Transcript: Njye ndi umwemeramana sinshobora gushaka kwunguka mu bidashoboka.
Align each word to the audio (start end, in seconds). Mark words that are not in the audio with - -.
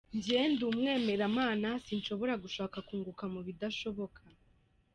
Njye 0.17 0.39
ndi 0.51 0.63
umwemeramana 0.71 1.69
sinshobora 1.85 2.33
gushaka 2.43 2.77
kwunguka 2.87 3.23
mu 3.33 3.39
bidashoboka. 3.47 4.21